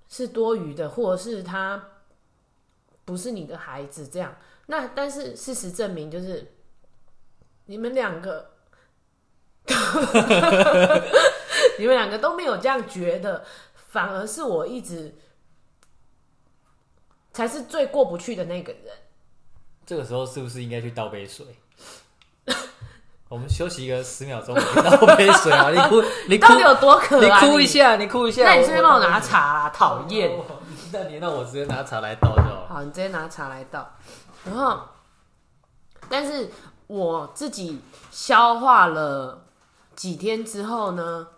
[0.09, 1.89] 是多余的，或是他
[3.05, 4.37] 不是你的孩子这样。
[4.67, 6.55] 那但是事实证明，就是
[7.67, 8.53] 你们两个，
[11.79, 15.15] 你们两个都没有这样觉得，反而是我一直。
[17.33, 18.83] 才是最过不去的那个人。
[19.85, 21.47] 这个时候是不是应该去倒杯水？
[23.29, 25.71] 我们休息一个十秒钟，倒杯水啊！
[25.73, 27.19] 你哭，你到底有多渴？
[27.19, 28.45] 你哭一下，你哭一下。
[28.45, 30.31] 那你顺便帮我拿茶，讨厌。
[30.93, 32.67] 那你让我直接拿茶来倒就好。
[32.69, 33.91] 好，你直接拿茶来倒。
[34.45, 34.81] 然后，
[36.11, 36.51] 但是
[36.87, 39.47] 我自己消化了
[39.97, 41.29] 几天之后呢？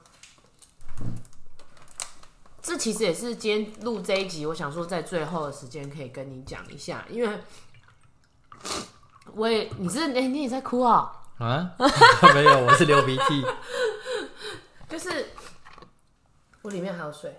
[2.65, 7.39] 这其实也是今天录这一集，我想说在最后的时间可以跟你讲一下，因为
[9.35, 11.13] 我也你是哎你也在哭啊？
[11.37, 11.75] 啊？
[12.33, 13.45] 没有，我是流鼻涕。
[14.89, 15.27] 就是
[16.63, 17.39] 我里面还有水。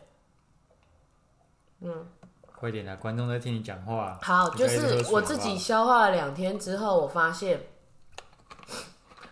[1.79, 2.07] 嗯，
[2.55, 2.95] 快点啊！
[2.95, 4.19] 观众在听你讲话。
[4.21, 7.65] 好，就是我自己消化了两天之后，我发现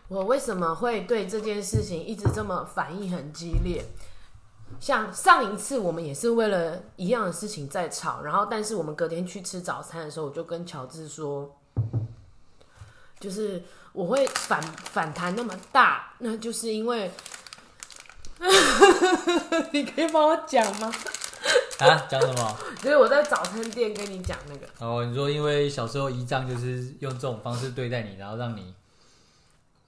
[0.07, 3.85] 我为什么会对这件事情一直这么反应很激烈。
[4.83, 11.55] 像上一次我们也是为了一样的事情在吵，然后但是我们隔天去吃早餐的时候，我就跟乔治说，
[13.17, 17.09] 就是我会反反弹那么大，那就是因为，
[19.71, 20.93] 你可以帮我讲吗？
[21.79, 22.57] 啊，讲什么？
[22.81, 24.67] 就是我在早餐店跟你讲那个。
[24.79, 28.75] 哦，你说因为小时候姨丈就是用这种方式对待你，然后让你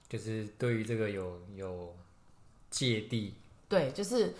[0.08, 1.94] 就是对于这个有有
[2.70, 3.34] 芥蒂。
[3.68, 4.34] 对，就是。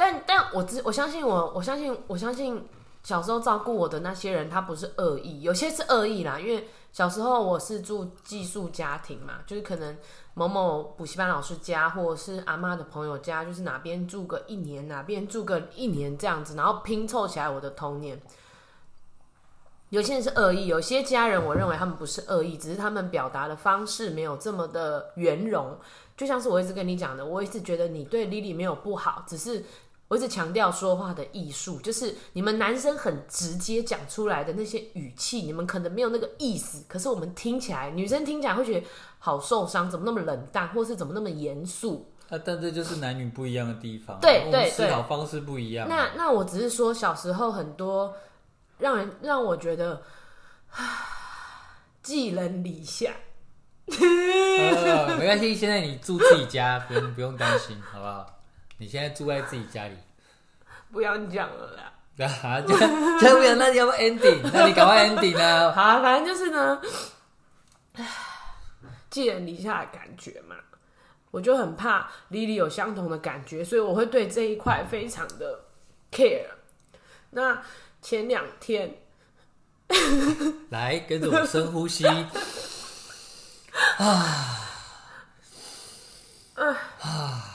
[0.00, 2.66] 但但我知我相信我我相信我相信
[3.02, 6.40] 小时候照顾我的那些人，他不是恶意，有些是恶意啦。
[6.40, 9.98] 因为小时候我是住寄宿家庭嘛，就是可能
[10.32, 18.18] 某某补习班老师家，或是阿妈的朋友家，就是哪边住个一年，哪边住个一年这样子，然后拼凑起来我的童年。
[19.90, 25.78] 有些人是恶意，有些家人我认为他们不是恶意，只是他们表达的方式没有这么的圆融。
[26.16, 29.64] 就像是我一直跟你讲的，我一直觉得你对 Lily 没有不好，只是
[30.10, 38.84] 我一直强调说话的艺术，就是你们男生很直接讲出来的那些语气，你们可能没有那个意思，可是我们听起来，女生听起来会觉得
[39.20, 42.10] 好受伤，怎么那么冷淡，或是怎么那么严肃？
[42.28, 45.88] 啊，但这就是男女不一样的地方，对对对思考方式不一样。
[45.88, 48.12] 那那我只是说，小时候很多
[48.78, 50.02] 让人让我觉得
[52.02, 53.12] 寄人篱下。
[53.86, 58.39] 呃，没关系，现在你住自己家，不用不用担心，好不好？
[58.80, 59.94] 你现在住在自己家里。
[60.90, 61.92] 不要讲了啦。
[62.42, 62.72] 啊，不
[63.44, 64.40] 要，那你要不要 ending？
[64.52, 65.70] 那你赶快 ending 啊！
[65.76, 66.80] 好啊，反正就是呢，
[69.10, 70.56] 寄人篱下的感觉嘛，
[71.30, 75.60] 我就很怕 Lily 有相同的感觉，所以我会对这一块非常的
[76.10, 76.46] care。
[77.30, 77.62] 那
[78.02, 78.94] 前两天，
[80.70, 82.06] 来，跟着我深呼吸。
[82.06, 82.26] 啊
[86.56, 87.49] 啊！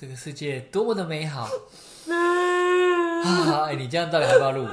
[0.00, 1.42] 这个世界多么的美好
[2.08, 3.64] 啊！
[3.66, 4.64] 哎，你这样到底要不要录？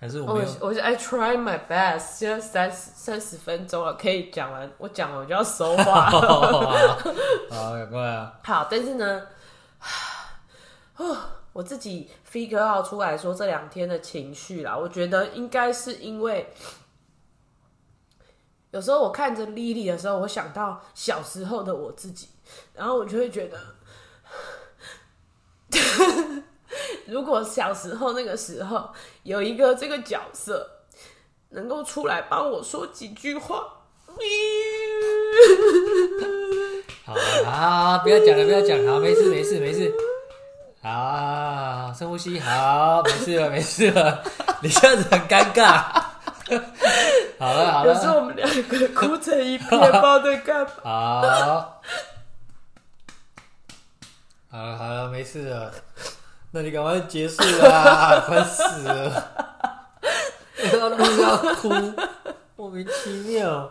[0.00, 0.52] 还是我我们有？
[0.60, 6.20] 我 I try my best，现在三十三十分钟了，可以讲完，我讲完我就要收话了。
[7.50, 8.38] 好，赶快啊！
[8.44, 9.22] 好，但是呢，
[10.98, 11.16] 哦，
[11.52, 16.52] 我自己 figure out 出来说这两天的情绪啦，我觉得应该是因为
[18.72, 22.26] 有时候我看着 Lily 的时候，我想到小时候的我自己，
[22.74, 23.58] 然后我就会觉得，
[27.06, 28.90] 如果小时候那个时候
[29.22, 30.68] 有一个这个角色
[31.50, 33.66] 能够出来帮我说几句话。
[37.04, 39.92] 好啊，不要讲了，不要讲，好，没事，没事，没事。
[40.82, 44.24] 好，深呼吸，好，没事了，没事了。
[44.62, 46.01] 你这样子很尴尬。
[47.42, 50.70] 好了，好了有时候，我们两个哭成一片，不知道在干嘛。
[50.84, 51.82] 好，
[54.48, 55.72] 好了，好了，没事了。
[56.52, 59.28] 那你赶快结束啦，烦死了！
[60.72, 61.68] 要录要哭，
[62.54, 63.68] 莫名其妙。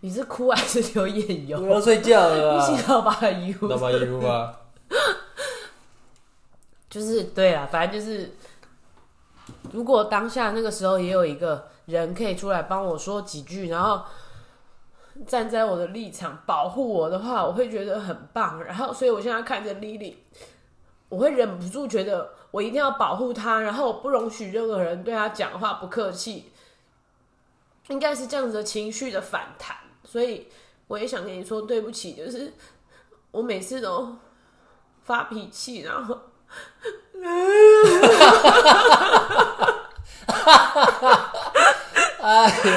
[0.00, 1.58] 你是哭还是流眼油？
[1.58, 2.84] 我要睡觉了不行啦。
[2.86, 3.56] 要把油。
[3.62, 4.60] 那把衣服吧。
[6.90, 8.34] 就是对啦，反正就是，
[9.72, 14.02] 如果当下那个时候也有一个人可以出来帮我说几句，然后
[15.26, 18.62] 站在我的立场保护我的话，我会觉得很棒。
[18.64, 20.14] 然后，所以我现在看着 Lily，
[21.08, 26.52] 我会忍不住觉得我一定要保护她，然后我不容许任何人对她讲话不客气，
[27.88, 29.76] 应该是这样子的情绪的反弹。
[30.04, 30.48] 所以
[30.86, 32.52] 我也想跟你说对不起，就是
[33.30, 34.16] 我每次都
[35.02, 36.18] 发脾气，然后。
[42.20, 42.72] 哎呦，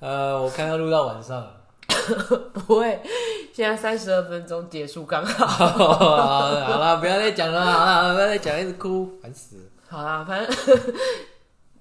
[0.00, 1.52] 呃，我看要录到晚上了。
[2.52, 3.00] 不会，
[3.52, 5.46] 现在三十二分钟结束刚好。
[5.46, 9.62] 好了，不要再讲了，好了，不要再讲，一直哭，烦死了。
[9.88, 10.56] 好啦，反正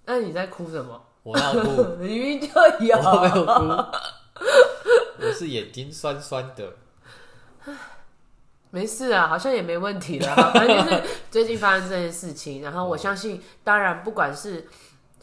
[0.05, 1.01] 那你在哭什么？
[1.23, 2.47] 我要哭， 明明就
[2.85, 2.97] 有。
[2.97, 3.63] 我没有哭，
[5.21, 6.73] 我是眼睛酸酸的。
[8.69, 10.35] 没事啊，好像也没问题了。
[10.53, 14.67] 反正就是最近发生这件事情，然后我相信，当然不管是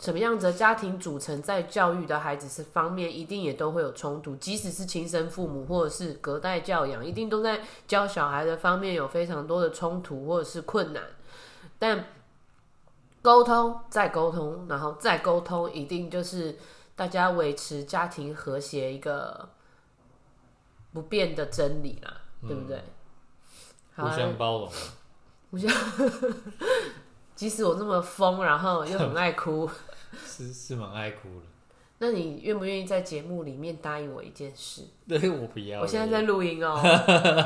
[0.02, 4.34] 什么样子的家庭组成，在教育的孩子是方面，一定也都会有冲突。
[4.34, 11.04] 即使是亲生父母或者是隔代教养，一定都在教小孩的方面有非常多的冲突或者是困难。
[11.78, 12.04] 但
[13.22, 16.58] 沟通再沟通，然后再沟通，一定就是
[16.96, 19.48] 大家维持家庭和谐一个
[20.92, 22.82] 不变的真理啦，对不对？
[23.94, 24.72] 好互啊相包容。
[25.52, 25.70] 互相
[27.36, 29.68] 即使我这么疯，然后又很爱哭，
[30.26, 31.46] 是是蛮爱哭的。
[31.98, 34.82] 那你愿不愿意在节目里面答应我一件事？
[35.08, 35.80] 对，我不要。
[35.80, 36.80] 我现在在录音哦、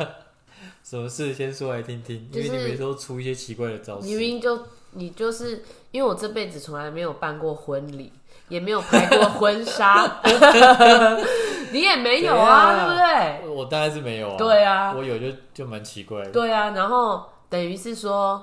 [0.83, 4.07] 什么事先说来听听，就是因为你每次都出一些奇怪的招式。
[4.07, 8.11] 你明明就你就是因为我这辈子从来没有办过婚礼，
[8.49, 10.23] 也没有拍过婚纱，
[11.73, 13.55] 你也没有啊，对不对？
[13.55, 14.37] 我当然是没有啊。
[14.39, 16.31] 对啊我有就就蛮奇怪的。
[16.31, 18.43] 对啊，然后等于是说，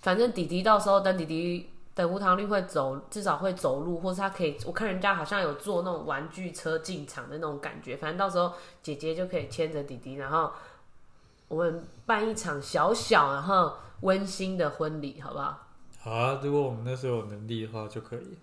[0.00, 7.96] 反正弟弟到时候等弟弟等吴唐绿会走，至少会走路，或是他可以，我看人家好像有坐那种玩具车进场的那种感觉。
[7.96, 8.52] 反正到时候
[8.82, 10.52] 姐姐就可以牵着弟弟，然后
[11.48, 15.58] 我们办一场小小然后温馨的婚礼，好不好？
[15.98, 18.36] 好啊，如果我们那时候有能力的话就可以。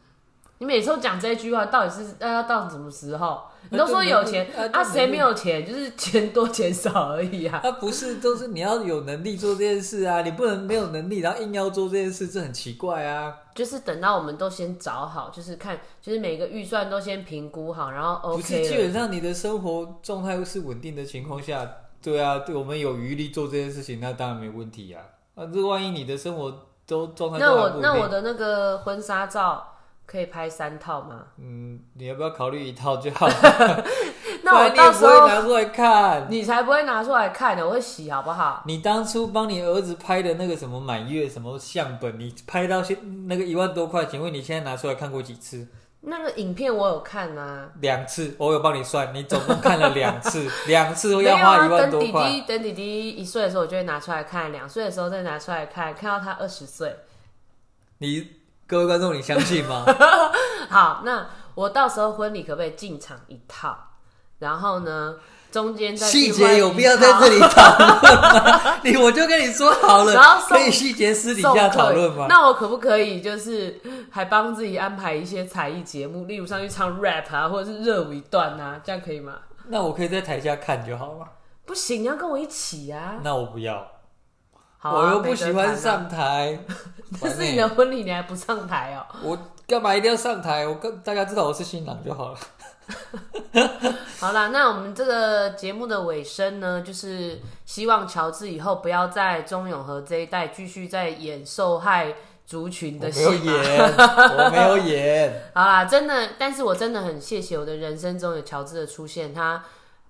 [0.63, 3.41] 你每次都讲这句话，到底是要到什么时候？
[3.69, 5.65] 你都说有钱啊，谁没有钱？
[5.65, 7.59] 就是钱多钱少而已啊。
[7.61, 13.35] 啊，不是，都是你要有能力做这件事啊，你不能没有能力，然后硬要做这件事，这很奇怪啊。
[13.53, 18.41] 就是等到我们都先找好，就是看，就是每个预算都先评估好，然后 OK。
[18.41, 21.69] 不是，基本上你的生活状态是稳定的情况下，
[22.01, 25.03] 对啊，对我们有余力做这件事情，那当然没问题啊。
[25.35, 29.71] 啊，这万一你的生活都状态那我那我的那个婚纱照。
[30.05, 31.23] 可以拍三套吗？
[31.39, 33.27] 嗯，你要不要考虑一套就好？
[34.43, 38.61] 那我到时候拿出来看，你才不会拿出来看的，我会洗好不好？
[38.65, 42.97] 你当初帮你儿子拍的那个什么满月什么相本，你拍到现
[43.27, 45.65] 那个一万多块，请问你现在拿出来看过几次？
[46.01, 52.11] 那个影片我有看啊，两次，我有帮你算，你总共看了两次， 两次要花一万多块。
[52.11, 56.93] 等弟弟等弟弟一岁的时候，我就会拿出来看；两岁的时候再拿出来看，看到他二十岁。
[57.99, 58.42] 你。
[58.73, 59.85] 各位观众，你相信吗？
[60.67, 63.77] 好，那我到时候婚礼可不可以进场一套？
[64.39, 65.13] 然后呢，
[65.51, 68.77] 中间细节有必要在这里讨论吗？
[68.83, 72.25] 你我就跟你说好了，然后可以细节私底下讨论吗？
[72.27, 79.35] 那我可不可以就是还帮自己安排一些才艺节目，例如上去唱 rap 啊，或者是热舞一段啊，这样可以吗？
[79.67, 81.27] 那我可以在台下看就好了。
[81.67, 83.19] 不行，你要跟我一起啊。
[83.23, 83.87] 那我不要。
[84.83, 86.59] 我又不喜欢上台，
[87.21, 89.05] 这是你的婚礼，你还不上台哦？
[89.23, 90.67] 我干嘛一定要上台？
[90.67, 92.37] 我跟大家知道我是新郎就好了。
[94.19, 102.13] 好啦，那我们这个节目的尾声呢，就是希望乔治以后不要在中永和这一带继续在演受害
[102.45, 103.23] 族群的戏。
[103.23, 103.93] 我没有演，
[104.37, 105.41] 我没有演。
[105.53, 109.63] 好啦，真的，但是我真的很谢谢我的人生中有乔治的出现，他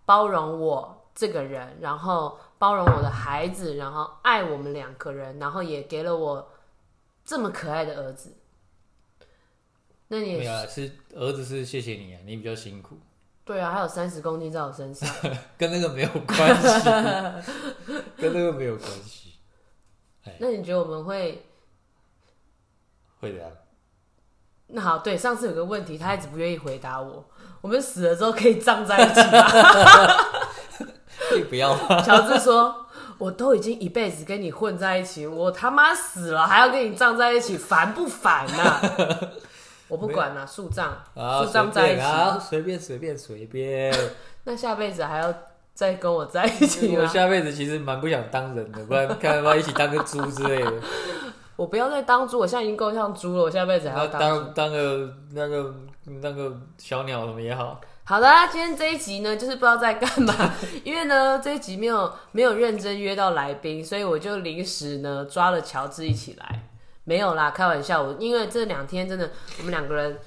[0.06, 2.40] 包容我这个人，然后。
[2.64, 6.50] 包容我的孩子，然后爱我们两个人，然后也给了我
[7.26, 8.38] 这么可爱的儿子。
[10.08, 12.98] 那你没有是儿子是谢谢你啊，你比较辛苦。
[13.44, 15.14] 对啊，还有三十公斤在我身上，
[15.60, 16.90] 跟那个没有关系，
[18.16, 19.34] 跟那个没有关系。
[20.40, 21.46] 那你觉得我们会
[23.20, 23.66] 会的？
[24.68, 27.26] 那好，对，上次有个问题，他一直不愿意回答我。
[27.60, 29.44] 我们死了之后可以葬在一起吗？
[31.44, 31.76] 不要。
[32.04, 32.86] 乔治说
[33.18, 38.80] ：“我都已经一辈子跟你混在一起，我他妈死了还要跟你葬在一起，烦不烦呐？”
[39.90, 40.90] 我不管了，树葬，
[41.40, 42.06] 树葬在一起，
[42.50, 43.94] 随便随便随便。
[44.46, 45.34] 那下辈子还要
[45.74, 47.04] 再跟我在一起吗？
[47.04, 50.74] 我下辈子其实蛮不想当人的，不然看要不要一起当个猪之类的。
[51.56, 55.76] 我不要再当猪，我现在已经够像猪了，我下辈子还要当当个那个
[56.06, 57.80] 那个小鸟什么也好。
[58.06, 66.64] 好的，今天这一集呢，就是不知道在干嘛， 因为呢这一集没有没有认真约到来宾，所以我就临时呢抓了乔治一起来，
[67.06, 68.04] 没有啦，开玩笑。
[68.04, 70.20] 我因为这两天真的我们两个人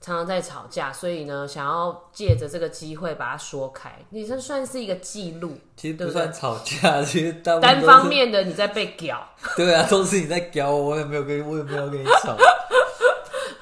[0.00, 3.92] 常常在吵架，所以呢想要借着这个机会把它说开。
[4.10, 9.24] 你这算是一个记录，其实不算吵架，其实单方面的你在被屌。
[9.56, 12.36] 对啊，都是你在屌我，我也没有跟我也没有跟你吵。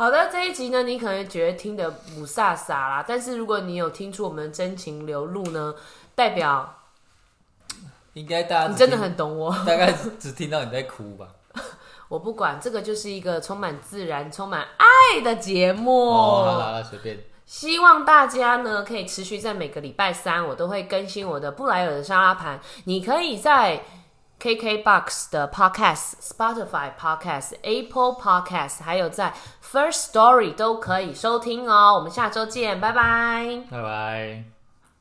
[0.03, 5.73] 好的，这一集呢，你可能觉得听的不飒飒啦，但是如果你有听出我们真情流露呢，
[6.17, 6.75] 代表
[8.15, 11.29] 应该大家你真的很懂我，大概只听到你在哭吧。
[12.11, 16.11] 我不管，这个就是一个充满自然、充满爱的节目。
[16.11, 17.21] 哦，好了，随便。
[17.47, 22.59] 希望大家呢可以持续在每个礼拜三，我都会更新我的布莱尔的沙拉盘。
[22.87, 23.85] 你可以在。
[24.43, 29.33] KKBOX 的 Podcast、Spotify Podcast、Apple Podcast，还有在
[29.65, 31.95] First Story 都可以收听哦。
[31.95, 34.52] 我们下周见，拜拜，拜拜。